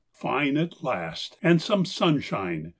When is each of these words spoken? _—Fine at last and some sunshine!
_—Fine 0.19 0.57
at 0.57 0.81
last 0.83 1.37
and 1.43 1.61
some 1.61 1.85
sunshine! 1.85 2.69